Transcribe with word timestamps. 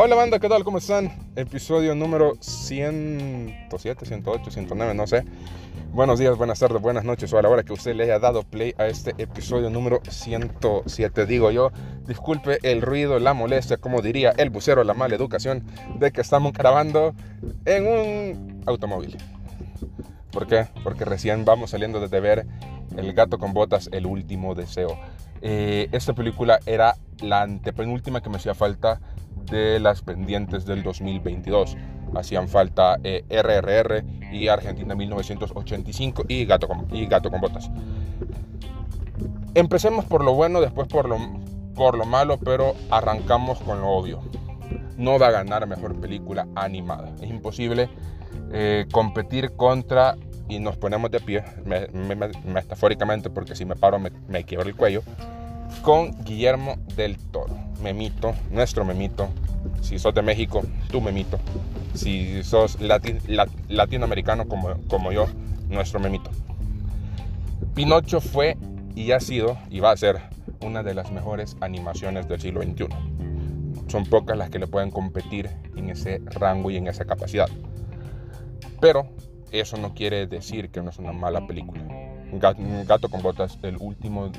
Hola 0.00 0.14
banda, 0.14 0.38
¿qué 0.38 0.48
tal? 0.48 0.62
¿Cómo 0.62 0.78
están? 0.78 1.10
Episodio 1.34 1.92
número 1.96 2.34
107, 2.38 4.06
108, 4.06 4.48
109, 4.52 4.94
no 4.94 5.08
sé. 5.08 5.24
Buenos 5.92 6.20
días, 6.20 6.38
buenas 6.38 6.60
tardes, 6.60 6.80
buenas 6.80 7.02
noches 7.02 7.32
o 7.32 7.38
a 7.38 7.42
la 7.42 7.48
hora 7.48 7.64
que 7.64 7.72
usted 7.72 7.96
le 7.96 8.04
haya 8.04 8.20
dado 8.20 8.44
play 8.44 8.76
a 8.78 8.86
este 8.86 9.16
episodio 9.18 9.70
número 9.70 10.00
107. 10.08 11.26
Digo 11.26 11.50
yo, 11.50 11.72
disculpe 12.06 12.60
el 12.62 12.80
ruido, 12.80 13.18
la 13.18 13.34
molestia, 13.34 13.78
como 13.78 14.00
diría 14.00 14.30
el 14.36 14.50
bucero, 14.50 14.84
la 14.84 14.94
mala 14.94 15.16
educación 15.16 15.64
de 15.98 16.12
que 16.12 16.20
estamos 16.20 16.52
grabando 16.52 17.16
en 17.64 17.86
un 17.88 18.62
automóvil. 18.66 19.18
¿Por 20.30 20.46
qué? 20.46 20.68
Porque 20.84 21.06
recién 21.06 21.44
vamos 21.44 21.70
saliendo 21.70 21.98
de 22.06 22.20
ver 22.20 22.46
El 22.96 23.14
gato 23.14 23.40
con 23.40 23.52
botas, 23.52 23.88
el 23.90 24.06
último 24.06 24.54
deseo. 24.54 24.96
Eh, 25.42 25.88
esta 25.90 26.12
película 26.12 26.60
era 26.66 26.94
la 27.20 27.42
antepenúltima 27.42 28.20
que 28.20 28.30
me 28.30 28.36
hacía 28.36 28.54
falta 28.54 29.00
de 29.50 29.80
las 29.80 30.02
pendientes 30.02 30.64
del 30.64 30.82
2022. 30.82 31.76
Hacían 32.14 32.48
falta 32.48 32.96
RRR 32.96 33.98
eh, 33.98 34.04
y 34.32 34.48
Argentina 34.48 34.94
1985 34.94 36.24
y 36.28 36.44
Gato 36.46 36.68
con, 36.68 36.86
y 36.90 37.06
Gato 37.06 37.30
con 37.30 37.40
Botas. 37.40 37.70
Empecemos 39.54 40.04
por 40.04 40.24
lo 40.24 40.34
bueno, 40.34 40.60
después 40.60 40.88
por 40.88 41.08
lo, 41.08 41.16
por 41.74 41.96
lo 41.96 42.04
malo, 42.04 42.38
pero 42.38 42.74
arrancamos 42.90 43.58
con 43.60 43.80
lo 43.80 43.88
obvio. 43.88 44.20
No 44.96 45.18
va 45.18 45.28
a 45.28 45.30
ganar 45.30 45.66
mejor 45.66 46.00
película 46.00 46.46
animada. 46.54 47.12
Es 47.20 47.30
imposible 47.30 47.88
eh, 48.52 48.86
competir 48.92 49.52
contra, 49.52 50.16
y 50.48 50.58
nos 50.58 50.76
ponemos 50.76 51.10
de 51.10 51.20
pie, 51.20 51.44
metafóricamente, 52.44 53.30
porque 53.30 53.54
si 53.54 53.64
me 53.64 53.76
paro 53.76 53.98
me, 53.98 54.10
me 54.28 54.44
quiebro 54.44 54.68
el 54.68 54.74
cuello, 54.74 55.02
con 55.82 56.12
Guillermo 56.24 56.76
del 56.96 57.16
Toro. 57.18 57.56
Memito, 57.82 58.34
nuestro 58.50 58.84
memito. 58.84 59.28
Si 59.80 59.98
sos 59.98 60.14
de 60.14 60.22
México, 60.22 60.62
tu 60.90 61.00
memito. 61.00 61.38
Si 61.94 62.42
sos 62.42 62.78
latinoamericano 62.80 64.48
como, 64.48 64.74
como 64.88 65.12
yo, 65.12 65.26
nuestro 65.68 66.00
memito. 66.00 66.30
Pinocho 67.74 68.20
fue 68.20 68.56
y 68.94 69.12
ha 69.12 69.20
sido 69.20 69.58
y 69.70 69.80
va 69.80 69.92
a 69.92 69.96
ser 69.96 70.20
una 70.60 70.82
de 70.82 70.94
las 70.94 71.12
mejores 71.12 71.56
animaciones 71.60 72.28
del 72.28 72.40
siglo 72.40 72.62
XXI. 72.62 72.88
Son 73.88 74.04
pocas 74.04 74.36
las 74.36 74.50
que 74.50 74.58
le 74.58 74.66
pueden 74.66 74.90
competir 74.90 75.48
en 75.76 75.90
ese 75.90 76.20
rango 76.26 76.70
y 76.70 76.76
en 76.76 76.88
esa 76.88 77.04
capacidad. 77.04 77.48
Pero 78.80 79.08
eso 79.50 79.76
no 79.76 79.94
quiere 79.94 80.26
decir 80.26 80.70
que 80.70 80.82
no 80.82 80.90
es 80.90 80.98
una 80.98 81.12
mala 81.12 81.46
película. 81.46 81.82
Gato 82.32 83.08
con 83.08 83.22
Botas, 83.22 83.58
el 83.62 83.76
último 83.80 84.30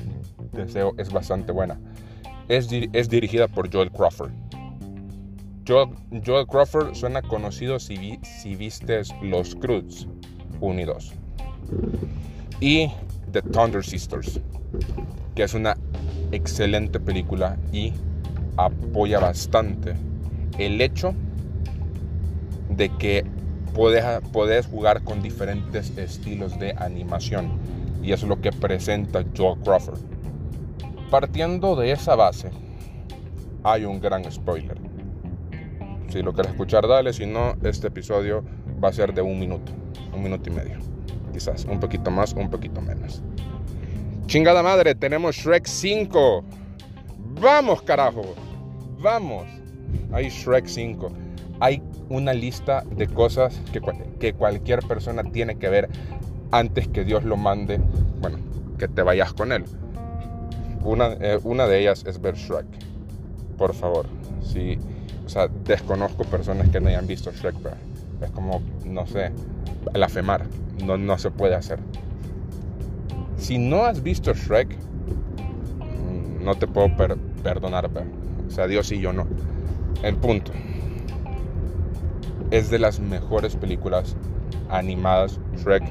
deseo, 0.52 0.94
es 0.98 1.12
bastante 1.12 1.52
buena. 1.52 1.78
Es, 2.48 2.68
dirigida 2.68 3.48
por 3.48 3.72
Joel 3.72 3.90
Crawford. 3.90 4.32
Joel, 5.66 6.46
Crawford 6.48 6.94
suena 6.94 7.22
conocido 7.22 7.78
si, 7.78 8.18
si 8.22 8.56
vistes 8.56 9.14
Los 9.22 9.54
Cruz 9.54 10.08
1 10.60 10.80
y 10.80 10.84
2. 10.84 11.12
Y 12.60 12.90
The 13.30 13.42
Thunder 13.42 13.84
Sisters, 13.84 14.40
que 15.34 15.44
es 15.44 15.54
una 15.54 15.76
excelente 16.32 16.98
película 16.98 17.56
y 17.72 17.92
apoya 18.56 19.20
bastante 19.20 19.94
el 20.58 20.80
hecho 20.80 21.14
de 22.68 22.88
que 22.96 23.24
puedes, 23.74 24.04
puedes 24.32 24.66
jugar 24.66 25.02
con 25.02 25.22
diferentes 25.22 25.96
estilos 25.96 26.58
de 26.58 26.74
animación 26.78 27.50
y 28.02 28.12
es 28.12 28.22
lo 28.22 28.40
que 28.40 28.52
presenta 28.52 29.24
Joel 29.36 29.58
Crawford. 29.60 30.00
Partiendo 31.10 31.76
de 31.76 31.92
esa 31.92 32.14
base, 32.14 32.50
hay 33.64 33.84
un 33.84 34.00
gran 34.00 34.30
spoiler. 34.30 34.78
Si 36.08 36.22
lo 36.22 36.32
quieres 36.32 36.52
escuchar, 36.52 36.86
dale. 36.88 37.12
Si 37.12 37.26
no, 37.26 37.54
este 37.62 37.88
episodio 37.88 38.44
va 38.82 38.88
a 38.88 38.92
ser 38.92 39.14
de 39.14 39.22
un 39.22 39.38
minuto, 39.38 39.72
un 40.14 40.22
minuto 40.22 40.48
y 40.50 40.52
medio. 40.52 40.78
Quizás 41.32 41.64
un 41.64 41.78
poquito 41.78 42.10
más, 42.10 42.32
un 42.32 42.50
poquito 42.50 42.80
menos. 42.80 43.22
Chingada 44.26 44.62
madre, 44.62 44.94
tenemos 44.94 45.36
Shrek 45.36 45.66
5. 45.66 46.44
Vamos, 47.40 47.82
carajo. 47.82 48.22
Vamos. 49.00 49.46
Hay 50.12 50.28
Shrek 50.28 50.66
5. 50.66 51.12
Hay 51.60 51.82
una 52.10 52.34
lista 52.34 52.84
de 52.90 53.06
cosas 53.06 53.58
que, 53.72 53.80
que 54.18 54.34
cualquier 54.34 54.80
persona 54.80 55.22
tiene 55.22 55.56
que 55.56 55.68
ver 55.68 55.88
antes 56.50 56.88
que 56.88 57.04
Dios 57.04 57.24
lo 57.24 57.36
mande, 57.36 57.80
bueno, 58.20 58.38
que 58.78 58.88
te 58.88 59.02
vayas 59.02 59.32
con 59.32 59.52
Él. 59.52 59.64
Una, 60.82 61.12
eh, 61.20 61.38
una 61.44 61.66
de 61.66 61.80
ellas 61.80 62.04
es 62.06 62.20
ver 62.20 62.34
Shrek. 62.34 62.66
Por 63.56 63.74
favor. 63.74 64.06
Si, 64.42 64.78
o 65.24 65.28
sea, 65.28 65.48
desconozco 65.64 66.24
personas 66.24 66.68
que 66.70 66.80
no 66.80 66.88
hayan 66.88 67.06
visto 67.06 67.30
Shrek, 67.30 67.54
es 68.20 68.30
como, 68.32 68.60
no 68.84 69.06
sé, 69.06 69.30
la 69.94 70.08
FEMAR. 70.08 70.46
No, 70.84 70.98
no 70.98 71.16
se 71.16 71.30
puede 71.30 71.54
hacer. 71.54 71.78
Si 73.36 73.58
no 73.58 73.84
has 73.84 74.02
visto 74.02 74.34
Shrek, 74.34 74.76
mm, 74.76 76.44
no 76.44 76.56
te 76.56 76.66
puedo 76.66 76.88
perdonar, 77.42 77.88
o 78.46 78.50
sea, 78.50 78.66
Dios 78.66 78.90
y 78.90 79.00
yo 79.00 79.12
no. 79.12 79.28
El 80.02 80.16
punto. 80.16 80.50
Es 82.50 82.70
de 82.70 82.78
las 82.78 83.00
mejores 83.00 83.56
películas 83.56 84.16
animadas, 84.68 85.38
Shrek 85.56 85.84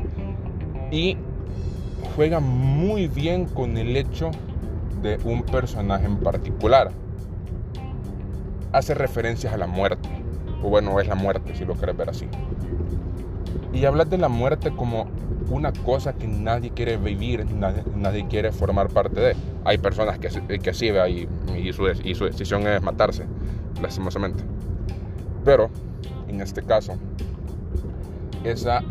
y 0.92 1.18
juega 2.16 2.40
muy 2.40 3.08
bien 3.08 3.46
con 3.46 3.78
el 3.78 3.96
hecho 3.96 4.32
de 5.02 5.20
un 5.24 5.44
personaje 5.44 6.06
en 6.06 6.18
particular. 6.18 6.92
Hace 8.72 8.94
referencias 8.94 9.54
a 9.54 9.58
la 9.58 9.68
muerte, 9.68 10.10
o 10.64 10.70
bueno, 10.70 11.00
es 11.00 11.08
la 11.08 11.16
muerte 11.16 11.56
si 11.56 11.66
lo 11.66 11.76
quieres 11.76 11.98
ver 11.98 12.10
así. 12.10 12.28
Y 13.74 13.86
hablas 13.86 14.10
de 14.10 14.18
la 14.18 14.30
muerte 14.30 14.72
como 14.72 15.08
una 15.50 15.72
cosa 15.72 16.14
que 16.14 16.28
nadie 16.28 16.72
quiere 16.72 16.98
vivir, 16.98 17.46
nadie, 17.96 18.28
quiere 18.28 18.52
formar 18.52 18.90
parte 18.90 19.20
de. 19.20 19.36
Hay 19.64 19.78
personas 19.78 20.20
que, 20.20 20.60
que 20.60 20.74
sí, 20.74 20.90
y, 20.90 21.28
y, 21.58 21.74
su, 21.74 21.88
y 21.88 22.16
su 22.16 22.26
decisión 22.26 22.68
es 22.68 22.82
matarse, 22.82 23.26
lastimosamente. 23.82 24.44
Pero, 25.44 25.70
en 26.30 26.42
este 26.42 26.64
caso, 26.64 26.94
esa 28.44 28.84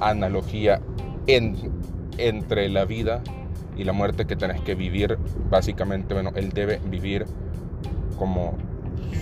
analogía 0.00 0.80
entre 1.26 2.68
la 2.68 2.84
vida 2.84 3.22
y 3.76 3.84
la 3.84 3.92
muerte 3.92 4.26
que 4.26 4.36
tenés 4.36 4.60
que 4.62 4.74
vivir, 4.74 5.18
básicamente, 5.50 6.14
bueno, 6.14 6.30
él 6.34 6.50
debe 6.50 6.80
vivir 6.88 7.26
como 8.18 8.54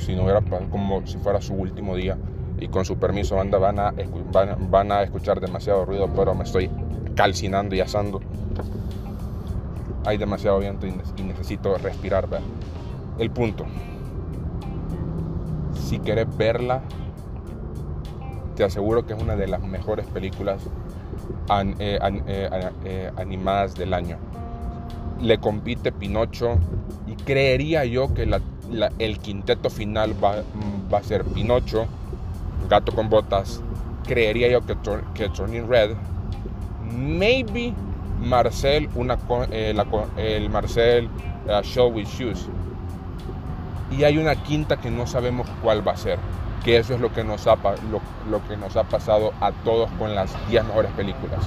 si 0.01 0.15
no 0.15 0.27
como 0.71 1.07
si 1.07 1.19
fuera 1.19 1.41
su 1.41 1.55
último 1.55 1.97
día. 1.97 2.17
Y 2.61 2.69
con 2.69 2.85
su 2.85 2.97
permiso, 2.97 3.37
banda, 3.37 3.59
van 3.59 3.79
a, 3.81 3.93
van, 4.71 4.93
a 4.93 5.03
escuchar 5.03 5.41
demasiado 5.41 5.85
ruido, 5.85 6.09
pero 6.15 6.35
me 6.35 6.45
estoy 6.45 6.71
calcinando 7.17 7.75
y 7.75 7.81
asando. 7.81 8.21
Hay 10.07 10.19
demasiado 10.19 10.61
viento 10.61 10.87
y 10.87 11.23
necesito 11.23 11.77
respirar. 11.79 12.29
El 13.19 13.31
punto. 13.31 13.65
Si 15.75 15.99
querés 15.99 16.35
verla, 16.37 16.83
te 18.55 18.65
aseguro 18.65 19.07
que 19.07 19.15
es 19.15 19.23
una 19.23 19.37
de 19.37 19.47
las 19.47 19.63
mejores 19.63 20.07
películas 20.07 20.63
eh, 21.79 21.99
eh, 22.01 22.71
eh, 22.85 23.13
animadas 23.17 23.75
del 23.75 23.95
año. 23.95 24.19
Le 25.21 25.39
compite 25.39 25.93
Pinocho 25.93 26.59
y 27.07 27.15
creería 27.15 27.85
yo 27.85 28.13
que 28.15 28.29
el 28.99 29.19
quinteto 29.19 29.71
final 29.71 30.15
va, 30.23 30.43
a 30.97 31.03
ser 31.03 31.25
Pinocho, 31.25 31.87
Gato 32.69 32.93
con 32.93 33.09
Botas, 33.09 33.63
creería 34.07 34.49
yo 34.49 34.61
que, 34.67 35.29
Turning 35.29 35.69
Red, 35.69 35.97
maybe 36.97 37.73
Marcel, 38.21 38.89
una, 38.95 39.19
el 39.51 40.51
Marcel 40.51 41.09
Show 41.63 41.93
with 41.93 42.07
Shoes. 42.07 42.49
Y 43.97 44.05
hay 44.05 44.19
una 44.19 44.35
quinta 44.37 44.77
que 44.77 44.91
no 44.91 45.07
sabemos 45.07 45.49
cuál 45.63 45.87
va 45.87 45.93
a 45.93 45.97
ser 45.97 46.19
que 46.65 46.79
eso 46.79 46.95
es 46.95 47.01
lo 47.01 47.13
que 47.13 47.23
nos 47.23 47.47
ha, 47.47 47.57
lo, 48.31 48.49
que 48.49 48.57
nos 48.57 48.77
ha 48.77 48.85
pasado 48.85 49.33
a 49.41 49.53
todos 49.53 49.91
con 49.99 50.15
las 50.15 50.35
10 50.49 50.65
mejores 50.65 50.91
películas. 50.93 51.45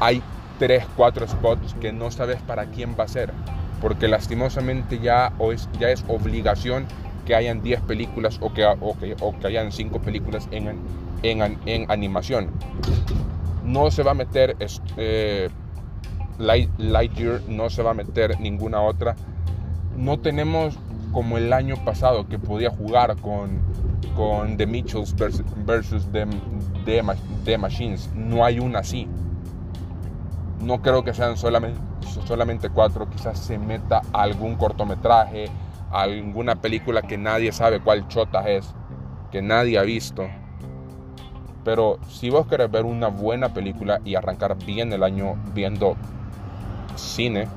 Hay 0.00 0.22
3, 0.58 0.84
4 0.96 1.28
spots 1.28 1.74
que 1.80 1.92
no 1.92 2.10
sabes 2.10 2.42
para 2.42 2.66
quién 2.66 2.96
va 2.98 3.04
a 3.04 3.08
ser, 3.08 3.32
porque 3.80 4.08
lastimosamente 4.08 4.98
ya, 4.98 5.32
es, 5.52 5.68
ya 5.78 5.90
es 5.90 6.04
obligación 6.08 6.86
que 7.24 7.36
hayan 7.36 7.62
10 7.62 7.82
películas 7.82 8.38
o 8.42 8.52
que, 8.52 8.66
o 8.66 8.98
que, 8.98 9.16
o 9.20 9.38
que 9.38 9.46
hayan 9.46 9.70
5 9.70 10.00
películas 10.00 10.48
en, 10.50 10.80
en, 11.22 11.58
en, 11.64 11.90
animación. 11.90 12.50
No 13.64 13.90
se 13.92 14.02
va 14.02 14.10
a 14.10 14.14
meter 14.14 14.56
eh, 14.96 15.48
Light, 16.38 16.70
Lightyear, 16.76 17.40
no 17.48 17.70
se 17.70 17.82
va 17.84 17.92
a 17.92 17.94
meter 17.94 18.38
ninguna 18.40 18.82
otra. 18.82 19.14
No 19.96 20.18
tenemos 20.18 20.76
como 21.14 21.38
el 21.38 21.52
año 21.52 21.76
pasado 21.84 22.28
que 22.28 22.38
podía 22.38 22.68
jugar 22.68 23.16
con 23.16 23.62
con 24.14 24.56
The 24.56 24.66
Mitchells 24.66 25.14
versus, 25.16 26.06
the, 26.12 27.58
Machines. 27.58 28.10
No 28.14 28.44
hay 28.44 28.58
una 28.58 28.80
así. 28.80 29.08
No 30.60 30.80
creo 30.82 31.04
que 31.04 31.12
sean 31.12 31.36
solamente, 31.36 31.80
solamente 32.26 32.70
cuatro. 32.70 33.08
Quizás 33.08 33.38
se 33.38 33.58
meta 33.58 34.02
algún 34.12 34.56
cortometraje, 34.56 35.46
alguna 35.90 36.60
película 36.60 37.02
que 37.02 37.18
nadie 37.18 37.52
sabe 37.52 37.80
cuál 37.80 38.06
chota 38.08 38.48
es, 38.48 38.72
que 39.30 39.42
nadie 39.42 39.78
ha 39.78 39.82
visto. 39.82 40.24
Pero 41.64 41.98
si 42.08 42.30
vos 42.30 42.46
querés 42.46 42.70
ver 42.70 42.84
una 42.84 43.08
buena 43.08 43.52
película 43.52 44.00
y 44.04 44.14
arrancar 44.14 44.56
bien 44.64 44.92
el 44.92 45.02
año 45.02 45.36
viendo 45.54 45.96
cine, 46.94 47.48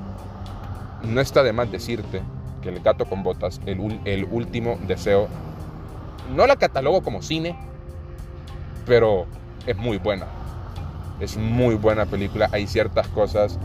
no 1.02 1.20
está 1.20 1.42
de 1.42 1.52
más 1.52 1.70
decirte 1.70 2.22
que 2.62 2.70
El 2.70 2.80
gato 2.80 3.04
con 3.04 3.22
botas, 3.22 3.60
el, 3.66 4.00
el 4.04 4.24
último 4.30 4.78
deseo, 4.86 5.28
no 6.34 6.46
la 6.46 6.56
catalogo 6.56 7.02
como 7.02 7.22
cine, 7.22 7.56
pero 8.86 9.26
es 9.66 9.76
muy 9.76 9.98
buena. 9.98 10.26
Es 11.20 11.36
muy 11.36 11.74
buena 11.74 12.06
película. 12.06 12.48
Hay 12.52 12.66
ciertas 12.66 13.08
cosas 13.08 13.58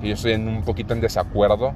que 0.00 0.08
yo 0.08 0.14
estoy 0.14 0.32
en 0.32 0.48
un 0.48 0.62
poquito 0.62 0.94
en 0.94 1.00
desacuerdo. 1.00 1.72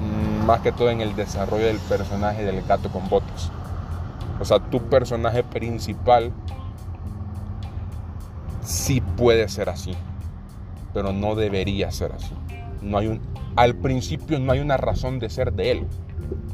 Mm, 0.00 0.46
más 0.46 0.60
que 0.60 0.72
todo 0.72 0.90
en 0.90 1.00
el 1.00 1.14
desarrollo 1.14 1.66
del 1.66 1.78
personaje 1.78 2.44
del 2.44 2.62
gato 2.62 2.90
con 2.90 3.08
botas. 3.08 3.50
O 4.40 4.44
sea, 4.44 4.58
tu 4.58 4.80
personaje 4.88 5.44
principal 5.44 6.32
sí 8.62 9.00
puede 9.00 9.48
ser 9.48 9.68
así, 9.68 9.94
pero 10.94 11.12
no 11.12 11.34
debería 11.34 11.90
ser 11.90 12.12
así. 12.12 12.34
No 12.80 12.96
hay 12.96 13.08
un, 13.08 13.20
al 13.56 13.74
principio 13.74 14.38
no 14.38 14.52
hay 14.52 14.60
una 14.60 14.76
razón 14.76 15.18
de 15.18 15.30
ser 15.30 15.52
de 15.52 15.70
él. 15.72 15.86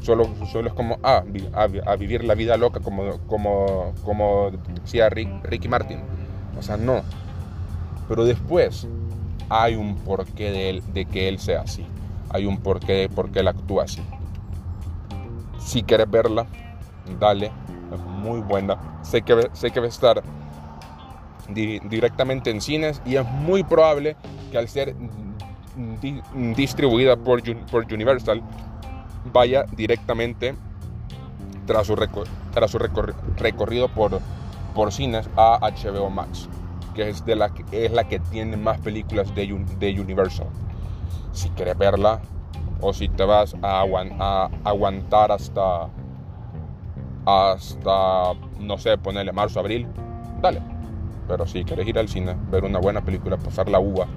Solo, 0.01 0.29
solo 0.51 0.69
es 0.69 0.73
como, 0.73 0.99
ah, 1.03 1.23
a, 1.53 1.95
vivir 1.95 2.23
la 2.23 2.35
vida 2.35 2.57
loca, 2.57 2.79
como, 2.79 3.19
como, 3.27 3.93
como 4.03 4.51
decía 4.81 5.09
Ricky 5.09 5.67
Martin. 5.67 5.99
O 6.57 6.61
sea, 6.61 6.77
no. 6.77 7.01
Pero 8.07 8.25
después 8.25 8.87
hay 9.49 9.75
un 9.75 9.95
porqué 9.95 10.51
de, 10.51 10.69
él, 10.69 10.83
de 10.93 11.05
que 11.05 11.27
él 11.27 11.39
sea 11.39 11.61
así. 11.61 11.85
Hay 12.29 12.45
un 12.45 12.57
porqué 12.57 12.93
de 12.93 13.09
por 13.09 13.31
qué 13.31 13.39
él 13.39 13.47
actúa 13.47 13.83
así. 13.83 14.01
Si 15.59 15.83
quieres 15.83 16.09
verla, 16.09 16.45
dale. 17.19 17.51
Es 17.93 17.99
muy 17.99 18.41
buena. 18.41 18.99
Sé 19.01 19.21
que, 19.21 19.49
sé 19.53 19.71
que 19.71 19.79
va 19.79 19.85
a 19.85 19.89
estar 19.89 20.23
directamente 21.49 22.49
en 22.49 22.59
cines 22.59 23.01
y 23.05 23.15
es 23.15 23.25
muy 23.25 23.63
probable 23.63 24.17
que 24.51 24.57
al 24.57 24.67
ser 24.67 24.95
distribuida 26.55 27.15
por, 27.15 27.41
por 27.67 27.91
Universal 27.91 28.41
vaya 29.31 29.65
directamente 29.75 30.55
tras 31.65 31.87
su, 31.87 31.95
tras 32.53 32.71
su 32.71 32.79
recorrido 32.79 33.87
por, 33.89 34.19
por 34.73 34.91
cines 34.91 35.29
a 35.35 35.59
HBO 35.61 36.09
Max, 36.09 36.47
que 36.95 37.09
es, 37.09 37.25
de 37.25 37.35
la, 37.35 37.51
es 37.71 37.91
la 37.91 38.07
que 38.07 38.19
tiene 38.19 38.57
más 38.57 38.79
películas 38.79 39.33
de, 39.35 39.47
de 39.79 40.01
Universal. 40.01 40.47
Si 41.33 41.49
quieres 41.49 41.77
verla 41.77 42.21
o 42.81 42.93
si 42.93 43.09
te 43.09 43.23
vas 43.23 43.55
a, 43.61 43.83
a 44.19 44.49
aguantar 44.63 45.31
hasta, 45.31 45.89
hasta, 47.25 48.33
no 48.59 48.77
sé, 48.77 48.97
ponerle 48.97 49.31
marzo, 49.31 49.59
abril, 49.59 49.87
dale. 50.41 50.61
Pero 51.27 51.45
si 51.45 51.65
quieres 51.65 51.85
ir 51.85 51.99
al 51.99 52.07
cine, 52.07 52.35
ver 52.49 52.63
una 52.63 52.79
buena 52.79 53.01
película, 53.01 53.35
pasar 53.35 53.67
la 53.67 53.79
uva, 53.79 54.07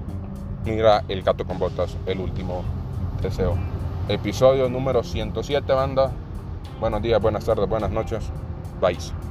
mira 0.64 1.04
El 1.08 1.22
gato 1.22 1.44
con 1.44 1.58
botas, 1.58 1.96
el 2.06 2.20
último 2.20 2.62
deseo. 3.22 3.56
Episodio 4.08 4.68
número 4.68 5.02
107, 5.02 5.72
banda. 5.72 6.10
Buenos 6.80 7.02
días, 7.02 7.20
buenas 7.20 7.44
tardes, 7.44 7.68
buenas 7.68 7.90
noches. 7.90 8.24
Bye. 8.80 9.29